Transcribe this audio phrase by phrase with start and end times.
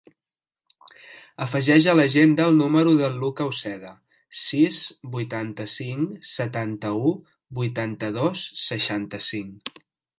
[1.45, 3.93] Afegeix a l'agenda el número del Lucca Uceda:
[4.47, 4.81] sis,
[5.19, 7.17] vuitanta-cinc, setanta-u,
[7.63, 9.77] vuitanta-dos, seixanta-cinc.